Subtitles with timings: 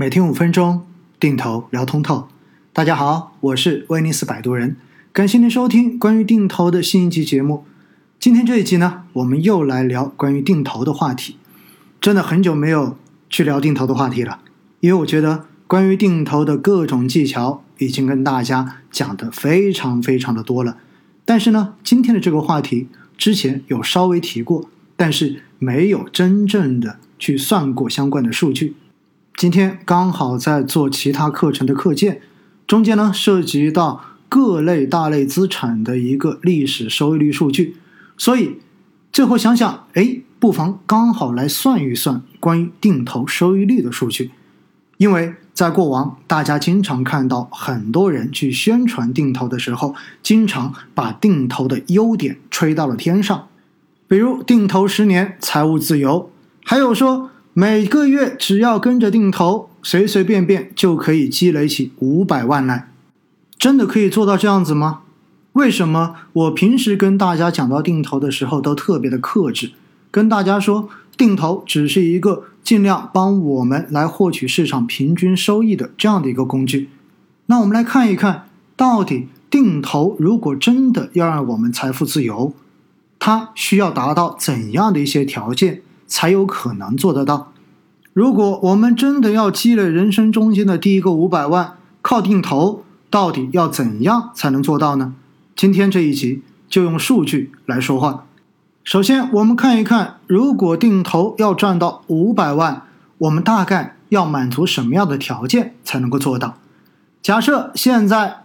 [0.00, 0.86] 每天五分钟，
[1.20, 2.26] 定投聊通透。
[2.72, 4.78] 大家好，我是威尼斯摆渡人，
[5.12, 7.66] 感谢您收听关于定投的新一集节目。
[8.18, 11.36] 今天这一集呢，我们又来聊关于定投的话题。
[12.00, 12.96] 真的很久没有
[13.28, 14.38] 去聊定投的话题了，
[14.80, 20.78] 因为我觉得关于定投的各种技巧已经跟大家讲的非常非常的多了。
[21.26, 22.88] 但是呢，今天的这个话题
[23.18, 28.76] 之前有稍微提过，但是没有真正的去算过相关的数据。
[29.40, 32.20] 今天刚好在做其他课程的课件，
[32.66, 37.76] 中间呢涉及到各类大类资产的一个历史收益率数据，
[38.18, 38.58] 所以
[39.10, 44.30] 最后想想，哎，不妨刚好来算一算关于定投收益率的数据，
[44.98, 53.48] 因为在过往大家经常看到很多人去宣传定投的时候，经常把定投的优点吹到了天上，
[54.06, 56.30] 比如定投十年财务自由，
[56.62, 57.30] 还有说。
[57.60, 62.88] 每个月只要跟着定投，随随便便就可以积累起五百万来，
[63.58, 65.00] 真的可以做到这样子吗？
[65.52, 69.72] 为什么我平时跟大家讲到定投的时候都特别的克制，
[70.10, 70.88] 跟大家说
[71.18, 76.88] 定投只是一个尽量帮我们来获取市场平均收益的这样的一个工具？
[77.44, 82.54] 那我们来看一看到底定投如果真的要让我们财富自由，
[83.18, 85.82] 它需要达到怎样的一些条件？
[86.10, 87.52] 才有可能做得到。
[88.12, 95.14] 如果我们真的要积累人生中间的第一个五百万，靠定投，到底要怎样才能做到呢？
[95.54, 98.26] 今天这一集就用数据来说话。
[98.82, 102.82] 首先，我们看一看，如果定投要赚到五百万，
[103.18, 106.56] 我们大概要满足什么样的条件才能够做到？
[107.22, 108.42] 假设现在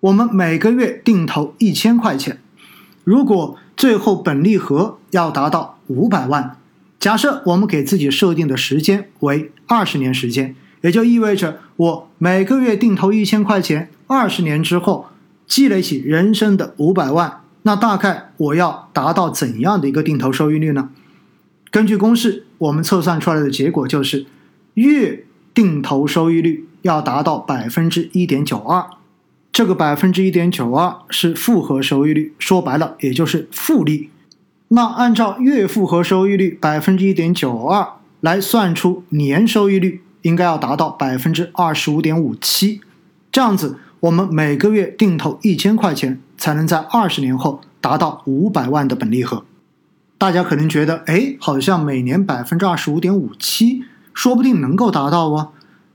[0.00, 2.40] 我们每个月定投一千块钱，
[3.04, 6.56] 如果最后本利和要达到五百万。
[7.04, 15.08] 假设我们给自己设定的时间为二十年时间，也就意味着我每个月定投一千块钱，二十年之后
[15.46, 20.88] 积累起人生的五百万，那大概我要达到怎样的一个定投收益率呢？
[21.70, 24.24] 根据公式，我们测算出来的结果就是，
[24.72, 28.82] 月定投收益率要达到百分之一点九二，
[29.52, 34.08] 这个百分之一点九二是复合收益率，说白了也就是复利。
[34.68, 37.86] 那按照月复合收益率百分之一点九二
[38.20, 42.80] 来算出年收益率，应该要达到百分之二十五点五七。
[43.30, 49.44] 这样子，我们每个月定投一千块钱，才能在二十年后达到五百万的本利和。
[50.16, 55.50] 大家可能觉得，哎，好像每年百分之二十五点五七，说不定能够达到哦。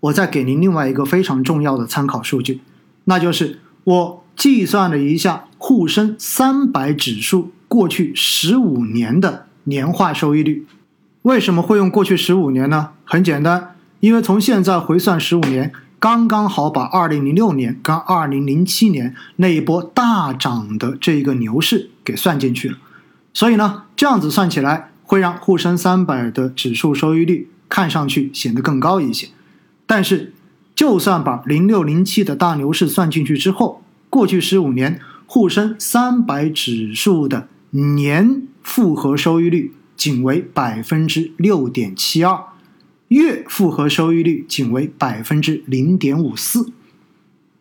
[0.00, 2.60] 我再给您另外一个非常重要的参考数据，
[3.04, 7.50] 那就是我计算了一下沪深三百指数。
[7.74, 10.64] 过去十五年的年化收益率，
[11.22, 12.90] 为什么会用过去十五年呢？
[13.04, 22.78] 很简单，因为从现在回算十五年，刚刚好把二零零六年跟二零零七年那一波大涨的这个牛市给算进去了。
[23.32, 29.26] 所以呢，这样子算起来，会让沪深三百的指数收益率看上去显得更高一些。
[29.84, 30.32] 但是，
[30.76, 42.40] 就算把零六零七的大牛市算进去之后，过去十五年沪深三百指数的年复合收益率仅为百分之六点七二，
[43.08, 46.72] 月复合收益率仅为百分之零点五四。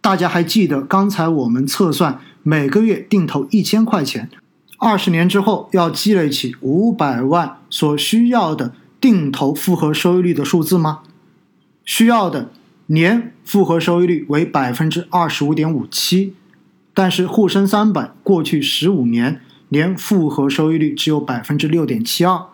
[0.02, 4.30] 大家还记得刚才我们测算每个月定投一千块钱，
[4.78, 11.00] 二十年之后要积累起五百万所需要的定投复合收益率的数字吗？
[11.84, 12.52] 需要的
[12.86, 16.36] 年复合收益率为百分之二十五点五七，
[16.94, 19.42] 但是沪深三百过去十五年。
[19.74, 22.46] 年复合收益率只有百分之六点七二，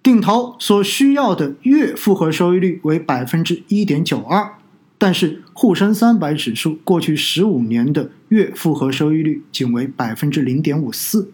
[0.00, 4.52] 定投所需要的月复合收益率为百分之一点九二，
[4.96, 11.32] 但是沪深三百指数过去十五年的月复合收益率仅为百分之零点五四，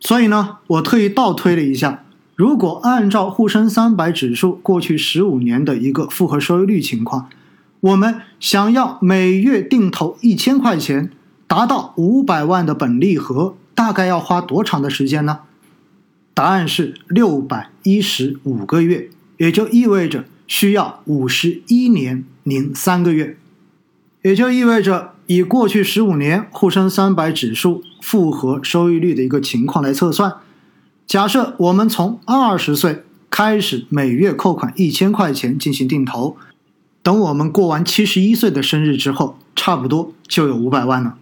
[0.00, 2.04] 所以呢，我特意倒推了一下，
[2.34, 7.28] 如果按照沪深三百指数过去十五年的一个复合收益率情况，
[7.80, 11.10] 我们想要每月定投一千块钱，
[11.52, 13.54] 达到五百万的本利和。
[13.74, 15.40] 大概要花多长的时间呢？
[16.32, 23.36] 答案是六百一十五个月，也就意味着需要五十一年零三个月，
[24.22, 30.34] 也就意味着以过去十五年沪深三百指数复合收益率的一个情况来测算，
[31.06, 36.36] 假设我们从二十岁开始每月扣款一千块钱进行定投，
[37.02, 41.18] 等我们过完七十一岁的生日之后，差不多就有五百万了。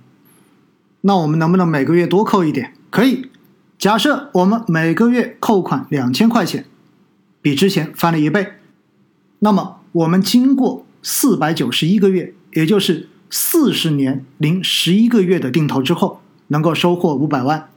[1.02, 2.74] 那我们能不能每个月多扣一点？
[2.90, 3.30] 可以。
[3.78, 6.66] 假设我们每个月扣款两千块钱，
[7.40, 8.54] 比之前翻了一倍，
[9.38, 17.70] 那么我们经过四百九十一个月，也就是四十年零十一个月的定投之后，能够收获五百万。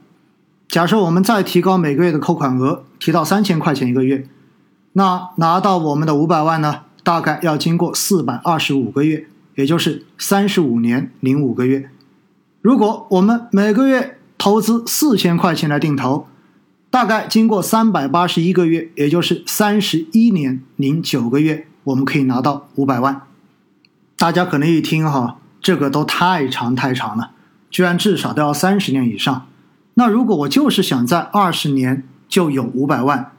[0.68, 4.26] 假设我们再提高每个月的扣款额，提到三千块钱一个月，
[4.92, 6.82] 那拿到我们的五百万呢？
[7.02, 11.88] 大概要经过四百二十五个月，也就是三十五年零五个月。
[12.64, 16.26] 如果我们每个月投资四千块钱来定投，
[16.88, 23.20] 大概经过三百八十一个月，也就是三十一年零九个月，我们可以拿到五百万。
[24.16, 27.32] 大家可能一听哈，这个都太长太长了，
[27.70, 29.44] 居然至少都要三十年以上。
[29.92, 33.32] 那如果我就是想在二十年就有五百万，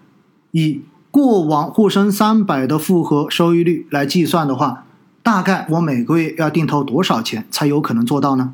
[0.52, 4.86] 以过往沪深三百的复合收益率来计算的话，
[5.24, 8.54] 大概我每个月要定投多少钱才有可能做到呢？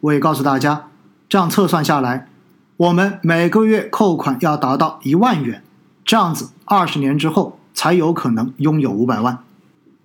[0.00, 0.88] 我也告诉大家，
[1.28, 2.28] 这样测算下来，
[2.76, 5.62] 我们每个月扣款要达到一万元，
[6.04, 9.38] 这样子二十年之后才有可能拥有五百万。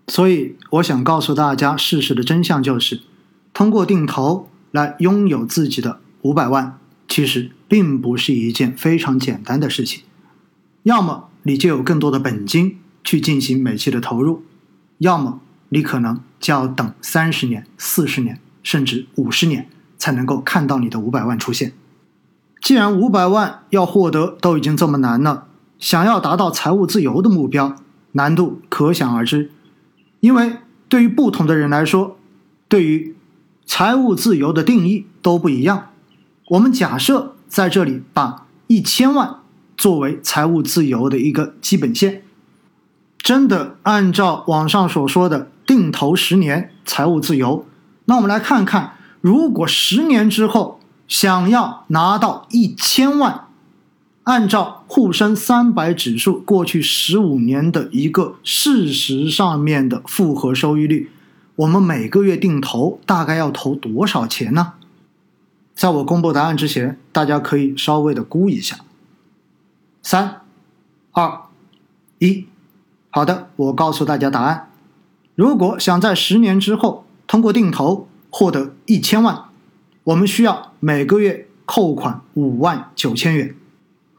[0.07, 3.01] 所以，我想告诉大家，事实的真相就是，
[3.53, 6.77] 通过定投来拥有自己的五百万，
[7.07, 10.03] 其实并不是一件非常简单的事情。
[10.83, 14.43] 要么你就有更多的本金去进行每期的投入，
[14.99, 15.39] 要么
[15.69, 19.69] 你可能就要等三十年、四十年，甚至五十年。
[20.05, 21.73] 才能够看到你的五百万出现。
[22.61, 25.47] 既然五百万要获得都已经这么难了，
[25.79, 27.75] 想要达到财务自由的目标，
[28.11, 29.49] 难度可想而知。
[30.19, 30.57] 因为
[30.87, 32.19] 对于不同的人来说，
[32.67, 33.15] 对于
[33.65, 35.87] 财务自由的定义都不一样。
[36.49, 39.37] 我们假设在这里把一千万
[39.75, 42.21] 作为财务自由的一个基本线，
[43.17, 47.65] 真的按照网上所说的定投十年财务自由，
[48.05, 48.91] 那我们来看看。
[49.25, 53.47] 如果十年之后想要拿到一千万，
[54.21, 61.09] 按照沪深三百指数过去十五年的一个事实上面的复合收益率，
[61.55, 64.73] 我们每个月定投大概要投多少钱呢？
[65.73, 68.81] 在我公布答案之前，大家可以稍微的估一下。
[70.03, 70.41] 三、
[71.13, 71.41] 二、
[72.19, 72.45] 一，
[73.09, 74.69] 好的，我告诉大家答案。
[75.33, 79.43] 如果想在十年之后通过定投，获得一千万，
[80.03, 83.55] 我们需要每个月扣款五万九千元。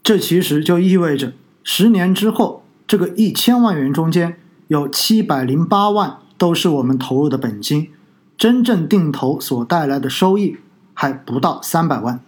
[0.03, 7.91] 这其实就意味着，十年之后，这个一千万元中间有七百零八万都是我们投入的本金，
[8.39, 10.57] 真正定投所带来的收益
[10.95, 12.19] 还不到三百万。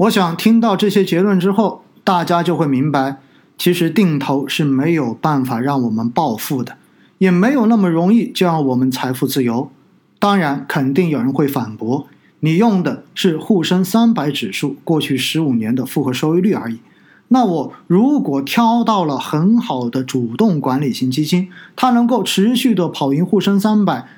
[0.00, 3.16] 我想听到这些结论之后，大家就会明白，
[3.56, 6.76] 其实定投是没有办法让我们暴富的，
[7.16, 9.70] 也没有那么容易就让我们财富自由。
[10.18, 12.08] 当然，肯定有人会反驳，
[12.40, 16.80] 你用的是沪深三百指数过去十五年的复合收益率而已。
[17.28, 24.08] 那我如果挑到了很好的主动管理型基金，它能够持续的跑赢沪深三百，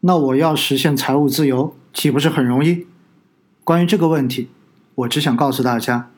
[0.00, 2.86] 那我要实现财务自由，岂不是很容易？
[3.64, 4.48] 关于这个问题，
[4.94, 6.10] 我只想告诉大家，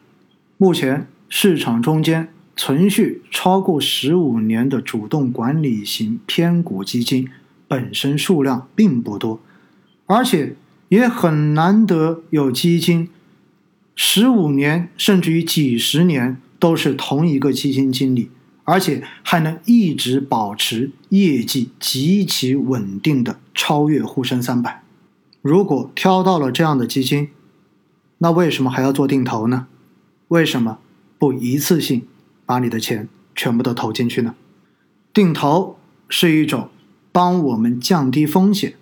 [0.59, 7.29] 目前市场中间存续超过十五年的主动管理型偏股基金。
[7.73, 9.41] 本身数量并不多，
[10.05, 10.57] 而且
[10.91, 13.09] 也很难得有基金
[13.95, 18.29] 十五年甚至于几十年都是同一个基金经理，
[18.65, 24.83] 而且还能一直保持业绩极其稳定的超越沪深三百。
[25.41, 27.31] 如果挑到了这样的基金，
[28.19, 29.67] 那为什么还要做定投呢？
[30.29, 30.79] 为什么
[31.19, 32.07] 不一次性
[32.45, 34.35] 把你的钱全部都投进去呢？
[35.15, 35.79] 定投
[36.11, 36.69] 是一种。
[37.13, 38.75] 帮我们降低风险，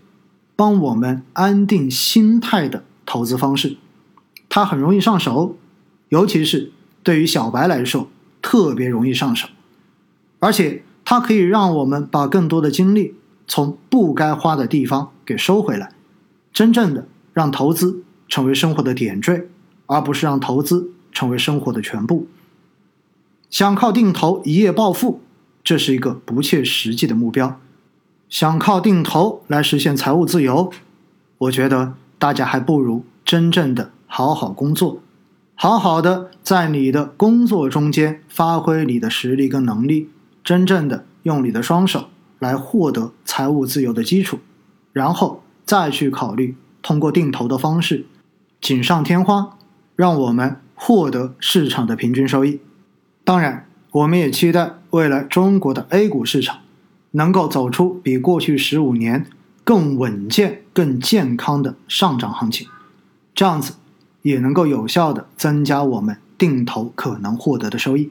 [0.57, 3.77] 帮我们安定心态的投资方式，
[4.49, 5.57] 它很容易上手，
[6.09, 6.73] 尤其是
[7.03, 8.09] 对于小白来说
[8.41, 9.49] 特别容易上手，
[10.39, 13.17] 而且它可以让我们把更多的精力
[13.49, 15.93] 从不该花的地方给收回来，
[16.53, 19.49] 真正的让投资成为生活的点缀，
[19.87, 22.29] 而不是让投资成为生活的全部。
[23.51, 25.21] 想靠定投一夜暴富，
[25.65, 27.61] 这是一个不切实际的目标。
[28.31, 30.73] 想靠定投来实现财务自由，
[31.37, 35.01] 我觉得大家还不如真正的好好工作，
[35.57, 40.11] 好好的在你的工作中间发挥你的实力跟能力，
[40.45, 42.09] 真正的用你的双手
[42.39, 44.39] 来获得财务自由的基础，
[44.93, 48.07] 然后再去考虑通过定投的方式
[48.61, 49.59] 锦上添花，
[49.97, 52.61] 让我们获得市场的平均收益。
[53.25, 56.61] 当然，我们也期待未来中国的 A 股市场。
[57.13, 59.27] 能够走出比过去十五年
[59.65, 62.67] 更稳健、更健康的上涨行情，
[63.35, 63.75] 这样子
[64.23, 68.11] 也能够有效的增加我们定投可能获得的收益。